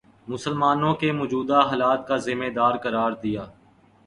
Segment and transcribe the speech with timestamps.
[0.27, 3.45] مسلمانوں کے موجودہ حالات کا ذمہ دار قرار دیا